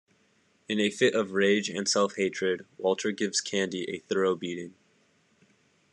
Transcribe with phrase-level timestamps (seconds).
[0.67, 4.73] In a fit of rage and self-hatred, Walter gives Candy a thorough beating.